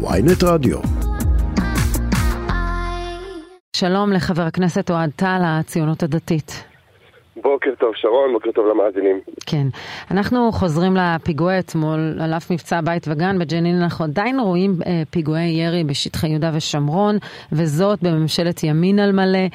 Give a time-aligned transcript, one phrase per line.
[0.00, 0.78] ויינט רדיו.
[3.76, 6.64] שלום לחבר הכנסת אוהד טל, הציונות הדתית.
[7.42, 9.20] בוקר טוב שרון, בוקר טוב למאזינים.
[9.46, 9.66] כן.
[10.10, 15.48] אנחנו חוזרים לפיגועי אתמול, על אף מבצע בית וגן בג'נין, אנחנו עדיין רואים אה, פיגועי
[15.48, 17.16] ירי בשטחי יהודה ושומרון,
[17.52, 19.46] וזאת בממשלת ימין על מלא.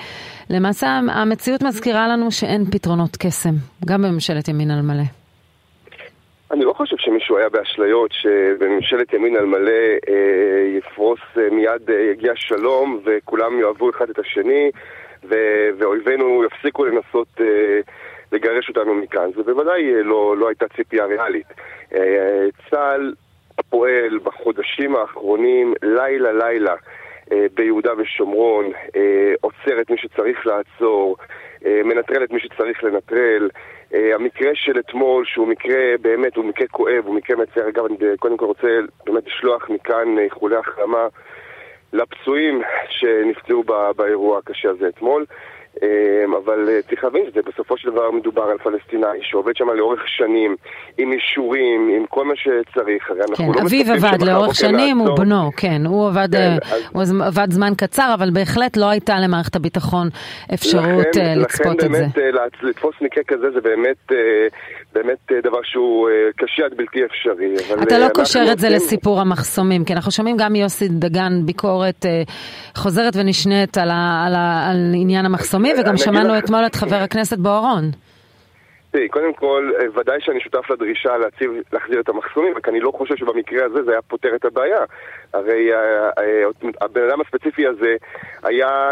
[0.49, 3.53] למעשה המציאות מזכירה לנו שאין פתרונות קסם,
[3.85, 5.22] גם בממשלת ימין על מלא.
[6.53, 9.71] אני לא חושב שמישהו היה באשליות שבממשלת ימין על מלא
[10.09, 14.71] אה, יפרוס אה, מיד אה, יגיע שלום וכולם יאהבו אחד את השני
[15.23, 17.79] ו- ואויבינו יפסיקו לנסות אה,
[18.31, 19.29] לגרש אותנו מכאן.
[19.35, 21.47] זה בוודאי אה, לא, לא הייתה ציפייה ריאלית.
[21.93, 23.13] אה, צה"ל
[23.69, 26.75] פועל בחודשים האחרונים לילה לילה
[27.31, 31.17] אה, ביהודה ושומרון, אה, עוצר את מי שצריך לעצור,
[31.65, 33.49] אה, מנטרל את מי שצריך לנטרל.
[33.93, 37.69] המקרה של אתמול, שהוא מקרה באמת, הוא מקרה כואב, הוא מקרה מצער.
[37.69, 38.67] אגב, אני קודם כל רוצה
[39.05, 41.07] באמת לשלוח מכאן איחולי החלמה
[41.93, 43.63] לפצועים שנפצעו
[43.95, 45.25] באירוע הקשה הזה אתמול.
[45.81, 50.07] אמ, אבל אה, צריך להבין שזה בסופו של דבר מדובר על פלסטיני שעובד שם לאורך
[50.07, 50.55] שנים,
[50.97, 53.11] עם אישורים, עם כל מה שצריך.
[53.37, 57.11] כן, לא אביו עבד לאורך שנים, הוא בנו, כן, הוא עבד, כן, אה, אז...
[57.11, 60.09] הוא עבד זמן קצר, אבל בהחלט לא הייתה למערכת הביטחון
[60.53, 62.05] אפשרות לכן, אה, לצפות לכן את זה.
[62.05, 64.11] לכן באמת לתפוס מקרה כזה זה באמת,
[64.93, 67.55] באמת דבר שהוא קשה עד בלתי אפשרי.
[67.83, 72.05] אתה לא קושר את זה לסיפור המחסומים, כי אנחנו שומעים גם מיוסי דגן ביקורת
[72.75, 73.89] חוזרת ונשנית על,
[74.25, 74.35] על,
[74.69, 75.62] על עניין המחסומים.
[75.69, 77.91] המקומי, וגם שמענו אתמול את חבר הכנסת בוארון.
[78.91, 82.91] תראי, קודם כל, אה, ודאי שאני שותף לדרישה להציב, להחזיר את המחסומים, רק אני לא
[82.97, 84.79] חושב שבמקרה הזה זה היה פותר את הבעיה.
[85.33, 87.95] הרי אה, אה, הבן אדם הספציפי הזה
[88.43, 88.91] היה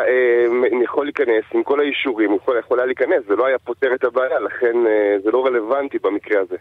[0.84, 4.04] יכול להיכנס עם כל האישורים, הוא יכול, יכול היה להיכנס, זה לא היה פותר את
[4.04, 4.76] הבעיה, לכן
[5.24, 6.56] זה לא רלוונטי במקרה הזה.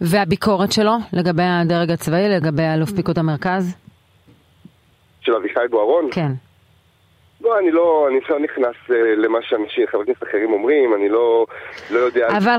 [0.00, 3.76] והביקורת שלו לגבי הדרג הצבאי, לגבי אלוף פיקוד המרכז?
[5.20, 6.08] של אביחי בוארון?
[6.12, 6.32] כן.
[7.40, 11.46] לא, אני לא, אני לא נכנס uh, למה שאנשים, חברי כנסת אחרים אומרים, אני לא,
[11.90, 12.28] לא יודע...
[12.28, 12.56] אבל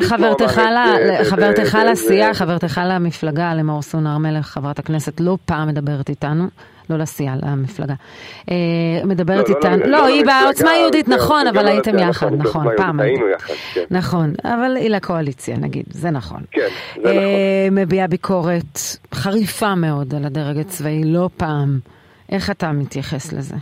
[1.24, 6.44] חברתך לסיעה, חברתך למפלגה, למאור סון הר מלך, חברת הכנסת, לא פעם מדברת איתנו.
[6.90, 7.94] לא לסיעה, למפלגה.
[8.52, 8.56] אה,
[9.06, 13.30] מדברת לא, לא איתנו, לא, היא בעוצמה יהודית, נכון, אבל הייתם יחד, נכון, פעם היינו
[13.30, 13.84] יחד, כן.
[13.92, 16.42] נכון, אבל היא לקואליציה, נגיד, זה נכון.
[16.52, 17.14] כן, זה נכון.
[17.72, 18.80] מביעה ביקורת
[19.14, 21.80] חריפה מאוד על הדרג הצבאי, לא פעם.
[22.32, 23.56] איך אתה מתייחס לזה?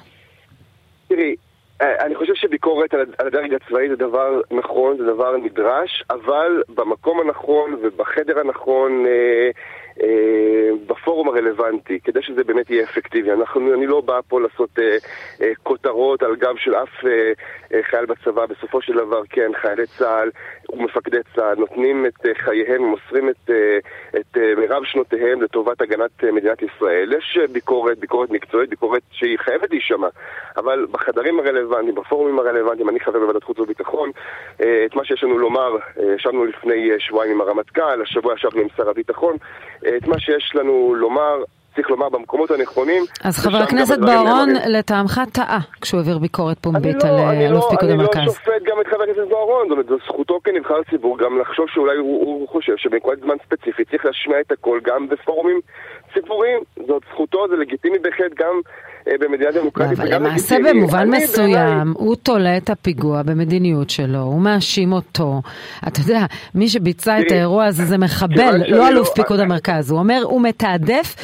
[1.07, 1.35] תראי,
[1.81, 2.34] אה, אני חושב
[2.67, 9.05] שביקורת על הדרג הצבאי זה דבר נכון, זה דבר נדרש, אבל במקום הנכון ובחדר הנכון
[9.05, 9.50] אה,
[10.03, 13.31] אה, בפורום הרלוונטי, כדי שזה באמת יהיה אפקטיבי.
[13.31, 14.97] אנחנו, אני לא בא פה לעשות אה,
[15.41, 17.31] אה, כותרות על גב של אף אה,
[17.73, 18.45] אה, חייל בצבא.
[18.45, 20.29] בסופו של דבר, כן, חיילי צה"ל
[20.69, 23.77] ומפקדי צה"ל נותנים את אה, חייהם ומוסרים את, אה,
[24.19, 27.13] את אה, מירב שנותיהם לטובת הגנת אה, מדינת ישראל.
[27.13, 30.07] יש אה, ביקורת, ביקורת מקצועית, ביקורת שהיא חייבת להישמע,
[30.57, 32.56] אבל בחדרים הרלוונטיים, בפורומים הרלוונטיים,
[32.90, 34.12] אני חבר בוועדת חוץ וביטחון,
[34.62, 38.62] אה, את מה שיש לנו לומר, אה, ישבנו לפני אה, שבועיים עם הרמטכ"ל, השבוע ישבנו
[38.62, 39.35] עם שר הביטחון.
[39.97, 41.44] את מה שיש לנו לומר
[41.78, 43.03] צריך לומר במקומות הנכונים.
[43.23, 47.90] אז חבר הכנסת בוארון לטעמך טעה כשהוא העביר ביקורת פומבית על לא- אלוף לא- פיקוד
[47.90, 48.18] המרכז.
[48.18, 51.39] אני לא שופט גם את חבר הכנסת בוארון, זאת אומרת, זו זכותו כנבחר ציבור גם
[51.39, 55.59] לחשוב שאולי הוא חושב שבנקודת זמן ספציפית צריך להשמיע את הכל גם בפורומים
[56.13, 56.59] ציבוריים.
[56.88, 58.62] זאת זכותו, זה לגיטימי בהחלט גם
[59.19, 60.00] במדינה דמוקרטית.
[60.00, 65.41] אבל למעשה במובן מסוים הוא תולה את הפיגוע במדיניות שלו, הוא מאשים אותו.
[65.88, 66.25] אתה יודע,
[66.56, 69.91] מי שביצע את האירוע הזה זה מחבל, לא אלוף פיקוד המרכז.
[69.91, 71.16] הוא אומר, הוא מתעדף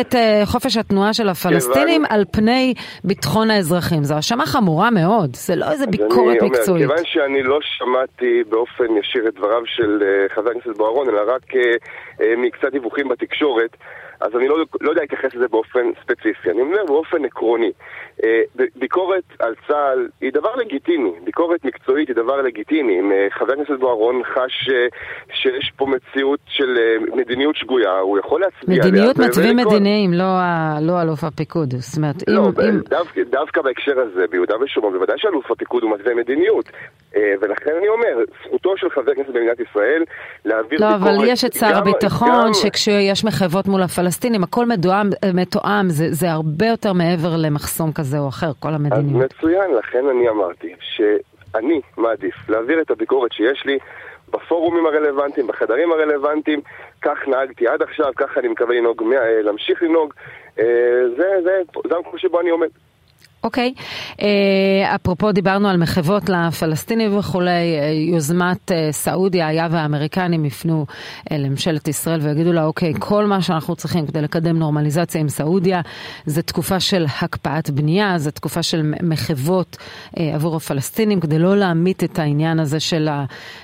[0.00, 2.74] את אה, חופש התנועה של הפלסטינים על פני
[3.04, 4.04] ביטחון האזרחים.
[4.04, 6.86] זו האשמה חמורה מאוד, זה לא איזה ביקורת מקצועית.
[6.86, 11.42] כיוון שאני לא שמעתי באופן ישיר את דבריו של אה, חבר הכנסת בוארון, אלא רק
[12.36, 13.76] מקצת דיווחים בתקשורת,
[14.20, 17.72] אז אני לא, לא יודע להתייחס לזה באופן ספציפי, אני אומר באופן עקרוני.
[18.24, 18.42] אה,
[18.76, 23.00] ביקורת על צה"ל היא דבר לגיטימי, ביקורת מקצועית היא דבר לגיטימי.
[23.00, 24.86] אם אה, חבר הכנסת בוארון חש אה,
[25.32, 26.76] שיש פה מציאות של
[27.16, 28.92] מדיניות שגויה, הוא יכול להצביע עליה.
[28.92, 30.24] מדיניות מצביעים מדיניים, לא,
[30.80, 31.74] לא אלוף הפיקוד.
[31.78, 32.68] זאת אומרת, לא, אם...
[32.68, 32.80] אם...
[32.88, 36.70] דווקא, דווקא בהקשר הזה, ביהודה ושומרון, בוודאי שאלוף הפיקוד הוא מתווה מדיניות.
[37.16, 40.04] ולכן אני אומר, זכותו של חבר כנסת במדינת ישראל
[40.44, 41.12] להעביר לא, ביקורת...
[41.12, 42.54] לא, אבל יש את שר הביטחון.
[42.54, 48.18] שכשיש מחייבות מול הפלסטינים, הכל מתואם, מתואם זה, זה הרבה יותר מעבר למחסום כזה.
[48.18, 49.22] או אחר, כל המדיניות.
[49.22, 53.78] אז מצוין, לכן אני אמרתי שאני מעדיף להעביר את הביקורת שיש לי
[54.28, 56.60] בפורומים הרלוונטיים, בחדרים הרלוונטיים,
[57.02, 59.02] כך נהגתי עד עכשיו, כך אני מקווה לנהוג,
[59.42, 60.14] להמשיך לנהוג,
[60.58, 60.64] אה,
[61.84, 62.68] זה המקום שבו אני עומד.
[63.44, 63.74] אוקיי,
[64.22, 70.86] אה, אפרופו דיברנו על מחוות לפלסטינים וכולי, אה, יוזמת אה, סעודיה היה והאמריקנים יפנו
[71.30, 75.80] לממשלת ישראל ויגידו לה, אוקיי, כל מה שאנחנו צריכים כדי לקדם נורמליזציה עם סעודיה
[76.26, 79.76] זה תקופה של הקפאת בנייה, זה תקופה של מחוות
[80.16, 83.08] עבור הפלסטינים, כדי לא להמית את העניין הזה של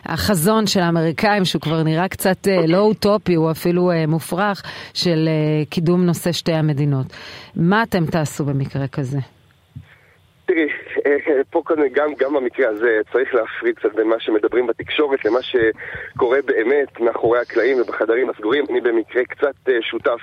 [0.05, 4.62] החזון של האמריקאים, שהוא כבר נראה קצת לא אוטופי, הוא אפילו מופרך,
[4.94, 5.28] של
[5.70, 7.06] קידום נושא שתי המדינות.
[7.56, 9.35] מה אתם תעשו במקרה כזה?
[10.46, 10.69] תראי,
[11.06, 15.38] אה, פה כאן גם, גם במקרה הזה צריך להפריד קצת בין מה שמדברים בתקשורת למה
[15.43, 18.64] שקורה באמת מאחורי הקלעים ובחדרים הסגורים.
[18.70, 20.20] אני במקרה קצת אה, שותף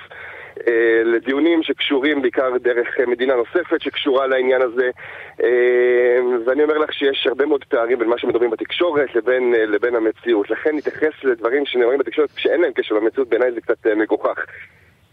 [0.68, 4.90] אה, לדיונים שקשורים בעיקר דרך מדינה נוספת שקשורה לעניין הזה
[6.46, 10.50] ואני אומר לך שיש הרבה מאוד פערים בין מה שמדברים בתקשורת לבין, לבין המציאות.
[10.50, 14.44] לכן נתייחס לדברים שנאמרים בתקשורת שאין להם קשר למציאות, בעיניי זה קצת מגוחך.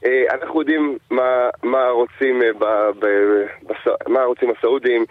[0.06, 2.66] אה, אנחנו יודעים מה, מה, רוצים, אה, ב,
[3.00, 3.06] ב,
[3.64, 5.06] בס, מה רוצים הסעודים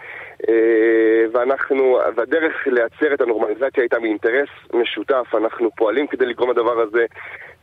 [0.49, 7.05] אה, ואנחנו, והדרך לייצר את הנורמליזציה הייתה מאינטרס משותף, אנחנו פועלים כדי לגרום לדבר הזה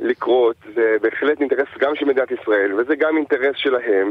[0.00, 4.10] לקרות, זה בהחלט אינטרס גם של מדינת ישראל וזה גם אינטרס שלהם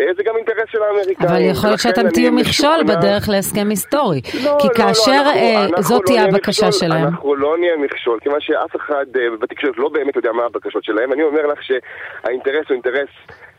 [0.00, 1.28] אה, זה גם אינטרס של האמריקאים.
[1.28, 4.20] אבל יכול להיות שאתם תהיו מכשול בדרך להסכם היסטורי.
[4.24, 7.04] לא, כי לא, לא כאשר לא, אנחנו, אה, אנחנו זאת לא תהיה הבקשה מכשול, שלהם.
[7.04, 11.12] אנחנו לא נהיה מכשול, כיוון שאף אחד אה, בתקשורת לא באמת יודע מה הבקשות שלהם.
[11.12, 13.08] אני אומר לך שהאינטרס הוא אינטרס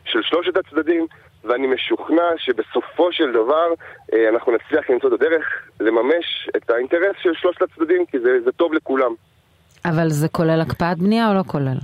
[0.04, 1.06] של שלושת הצדדים,
[1.44, 3.66] ואני משוכנע שבסופו של דבר
[4.28, 5.44] אנחנו נצליח למצוא את הדרך
[5.80, 9.14] לממש את האינטרס של שלושת הצדדים, כי זה, זה טוב לכולם.
[9.90, 11.78] אבל זה כולל הקפאת בנייה או לא כולל?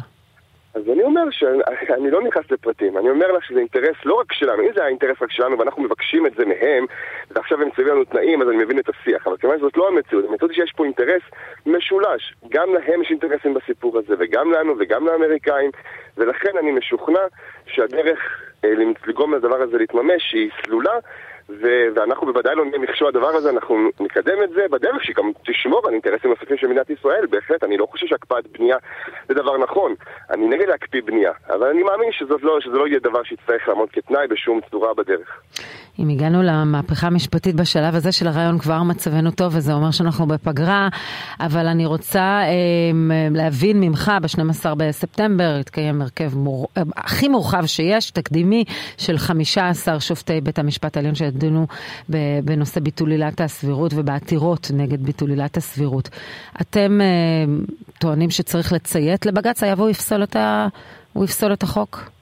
[0.75, 4.63] אז אני אומר שאני לא נכנס לפרטים, אני אומר לך שזה אינטרס לא רק שלנו,
[4.63, 6.87] אם זה היה אינטרס רק שלנו ואנחנו מבקשים את זה מהם,
[7.31, 10.25] ועכשיו הם מציבים לנו תנאים, אז אני מבין את השיח, אבל כיוון שזאת לא המציאות,
[10.29, 11.23] המציאות היא שיש פה אינטרס
[11.67, 15.71] משולש, גם להם יש אינטרסים בסיפור הזה, וגם לנו וגם לאמריקאים,
[16.17, 17.27] ולכן אני משוכנע
[17.67, 18.19] שהדרך
[18.65, 18.71] אה,
[19.07, 20.95] לגרום לדבר הזה להתממש היא סלולה.
[21.49, 25.31] ו- ואנחנו בוודאי לא נהיה מכשול הדבר הזה, אנחנו נקדם את זה בדרך שהיא גם
[25.47, 28.77] תשמור על אינטרסים נוספים של מדינת ישראל, בהחלט, אני לא חושב שהקפאת בנייה
[29.29, 29.95] זה דבר נכון.
[30.31, 32.11] אני נגד להקפיא בנייה, אבל אני מאמין
[32.43, 35.41] לא, שזה לא יהיה דבר שיצטרך לעמוד כתנאי בשום צורה בדרך.
[35.99, 40.89] אם הגענו למהפכה המשפטית בשלב הזה של הרעיון כבר מצבנו טוב, וזה אומר שאנחנו בפגרה,
[41.41, 42.51] אבל אני רוצה אה,
[43.31, 46.69] להבין ממך, ב-12 בספטמבר יתקיים הרכב מור...
[46.97, 48.65] הכי מורחב שיש, תקדימי,
[48.99, 51.67] של 15 שופטי בית המשפט העליון שידונו
[52.45, 56.09] בנושא ביטול עילת הסבירות ובעתירות נגד ביטול עילת הסבירות.
[56.61, 57.07] אתם אה,
[57.99, 60.67] טוענים שצריך לציית לבג"ץ, היה והוא יפסול את, ה...
[61.23, 62.14] יפסול את החוק?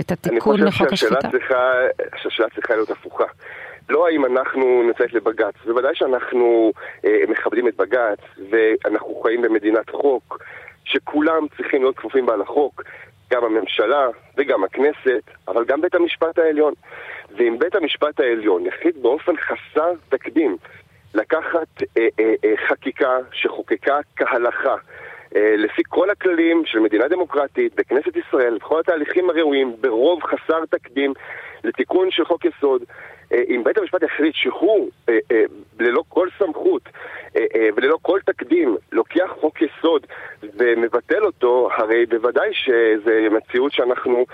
[0.00, 1.28] את התיקון לחוק השפיטה?
[1.28, 1.38] אני
[2.10, 3.24] חושב שהשאלה צריכה להיות הפוכה.
[3.88, 6.72] לא האם אנחנו נציית לבג"ץ, בוודאי שאנחנו
[7.04, 8.18] אה, מכבדים את בג"ץ
[8.50, 10.38] ואנחנו חיים במדינת חוק
[10.84, 12.82] שכולם צריכים להיות כפופים בה לחוק,
[13.32, 16.74] גם הממשלה וגם הכנסת, אבל גם בית המשפט העליון.
[17.36, 20.56] ואם בית המשפט העליון יחליט באופן חסר תקדים
[21.14, 24.74] לקחת אה, אה, אה, חקיקה שחוקקה כהלכה
[25.34, 31.12] לפי כל הכללים של מדינה דמוקרטית בכנסת ישראל, בכל התהליכים הראויים, ברוב חסר תקדים
[31.64, 35.14] לתיקון של חוק יסוד, אה, אם בית המשפט יחליט שהוא אה,
[35.80, 36.82] ללא כל סמכות
[37.76, 40.06] וללא כל תקדים לוקח חוק יסוד
[40.42, 44.24] ומבטל אותו, הרי בוודאי שזו מציאות שאנחנו,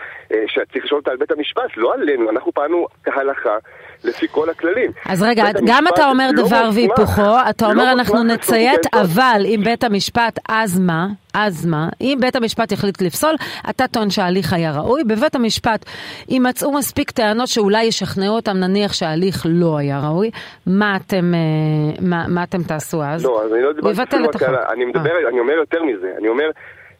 [0.46, 3.56] שצריך לשאול אותה על בית המשפט, לא עלינו, אנחנו פעלנו כהלכה
[4.04, 4.90] לפי כל הכללים.
[5.06, 9.60] אז רגע, גם אתה אומר לא דבר והיפוכו, אתה לא אומר אנחנו נציית, אבל אם
[9.64, 11.06] בית המשפט, אז מה?
[11.34, 11.88] אז מה?
[12.00, 13.34] אם בית המשפט יחליט לפסול,
[13.70, 15.04] אתה טוען שההליך היה ראוי.
[15.04, 15.84] בבית המשפט
[16.28, 20.30] יימצאו מספיק טענות שאולי ישכנעו אותם, נניח שההליך לא היה ראוי.
[20.66, 23.24] מה אתם, אה, מה, מה אתם תעשו אז?
[23.24, 24.56] לא, אז אני לא דיברתי רק על...
[24.56, 25.28] אני מדבר, אה.
[25.28, 26.12] אני אומר יותר מזה.
[26.18, 26.50] אני אומר,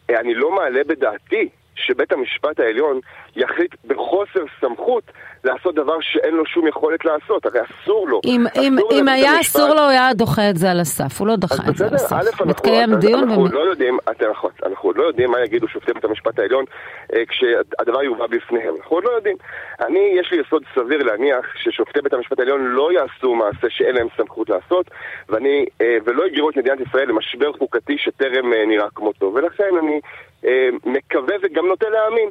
[0.09, 2.99] אה, אני לא מעלה בדעתי שבית המשפט העליון
[3.35, 5.03] יחליט בחוסר סמכות
[5.43, 8.21] לעשות דבר שאין לו שום יכולת לעשות, הרי אסור לו.
[8.25, 9.55] אם, אסור אם, אם היה המשפט...
[9.55, 11.95] אסור לו, הוא היה דוחה את זה על הסף, הוא לא דחה את זה על
[11.95, 12.15] הסף.
[12.15, 13.23] בסדר, מתקיים אנחנו, דיון.
[13.23, 13.97] אנחנו, לא יודעים,
[14.29, 16.65] נכון, אנחנו עוד לא יודעים מה יגידו שופטי בית המשפט העליון
[17.13, 19.37] אה, כשהדבר יובא בפניהם, אנחנו עוד לא יודעים.
[19.79, 24.07] אני, יש לי יסוד סביר להניח ששופטי בית המשפט העליון לא יעשו מעשה שאין להם
[24.17, 24.91] סמכות לעשות,
[25.29, 29.99] ואני, אה, ולא יגרו את מדינת ישראל למשבר חוקתי שטרם אה, נראה כמותו, ולכן אני
[30.45, 32.29] אה, מקווה וגם נוטה להאמין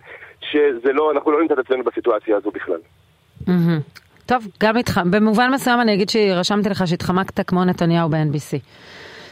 [0.50, 2.78] שזה לא, אנחנו לא נמצא את עצמנו בסיטואציה הזו בכלל.
[4.26, 8.58] טוב, גם איתך, במובן מסוים אני אגיד שרשמתי לך שהתחמקת כמו נתניהו ב-NBC.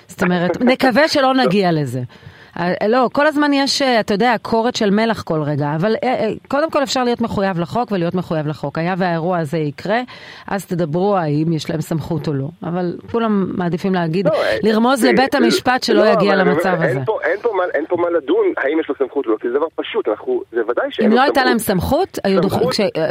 [0.06, 2.00] זאת אומרת, נקווה שלא נגיע לזה.
[2.60, 6.28] אה, לא, כל הזמן יש, אה, אתה יודע, כורת של מלח כל רגע, אבל אה,
[6.48, 8.78] קודם כל אפשר להיות מחויב לחוק ולהיות מחויב לחוק.
[8.78, 10.00] היה והאירוע הזה יקרה,
[10.48, 12.48] אז תדברו האם יש להם סמכות או לא.
[12.62, 14.32] אבל כולם מעדיפים להגיד, לא,
[14.62, 16.86] לרמוז לבית המשפט שלא לא, יגיע למצב הזה.
[16.86, 19.36] אין פה, אין, פה מה, אין פה מה לדון האם יש לו סמכות או לא,
[19.40, 21.04] כי זה דבר פשוט, אנחנו, זה ודאי שאין לו סמכות.
[21.06, 22.40] אם לא הייתה להם סמכות, היו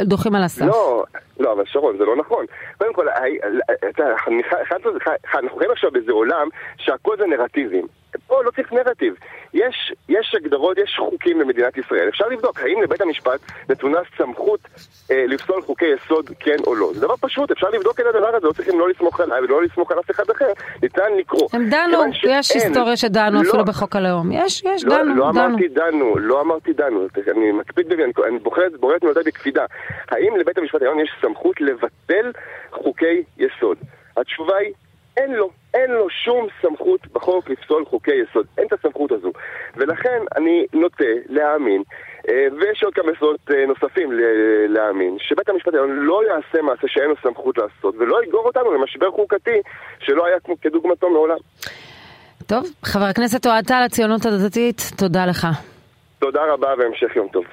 [0.02, 0.66] דוחים על הסף.
[0.66, 1.04] לא,
[1.40, 2.44] לא, אבל שרון, זה לא נכון.
[2.78, 3.06] קודם כל,
[5.34, 6.48] אנחנו חיים עכשיו באיזה עולם
[6.78, 7.86] שהכל זה נרטיבים.
[8.26, 9.14] פה לא צריך נרטיב.
[9.54, 12.08] יש, יש הגדרות, יש חוקים במדינת ישראל.
[12.08, 14.60] אפשר לבדוק האם לבית המשפט נתונה סמכות
[15.10, 16.90] אה, לפסול חוקי יסוד כן או לא.
[16.94, 19.92] זה דבר פשוט, אפשר לבדוק את הדבר הזה, לא צריכים לא לסמוך עליי ולא לסמוך
[19.92, 20.52] על אף אחד אחר.
[20.82, 21.48] ניתן לקרוא.
[21.52, 24.32] הם דנו, יש היסטוריה שדנו לא, אפילו בחוק הלאום.
[24.32, 25.46] יש, יש, לא, דנו, לא דנו.
[25.46, 27.06] אמרתי דנו, לא אמרתי דנו.
[27.36, 29.64] אני מקפיד בזה, אני בוחרת, בוחרת מילותיי בקפידה.
[30.10, 32.32] האם לבית המשפט העליון יש סמכות לבטל
[32.70, 33.76] חוקי יסוד?
[34.16, 34.72] התשובה היא
[35.16, 39.32] אין לו, אין לו שום סמכות בחוק לפסול חוקי יסוד, אין את הסמכות הזו.
[39.76, 41.82] ולכן אני נוטה להאמין,
[42.28, 44.12] אה, ויש עוד כמה יסודות אה, נוספים
[44.68, 49.10] להאמין, שבית המשפט העליון לא יעשה מעשה שאין לו סמכות לעשות, ולא יגרור אותנו למשבר
[49.10, 49.60] חוקתי
[50.00, 51.38] שלא היה כדוגמתו מעולם.
[52.46, 55.46] טוב, חבר הכנסת אוהד טל, הציונות הדתית, תודה לך.
[56.18, 57.44] תודה רבה והמשך יום טוב.